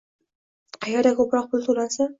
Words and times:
qayerda 0.87 1.13
ko‘proq 1.21 1.51
pul 1.53 1.67
to‘lansa 1.71 2.09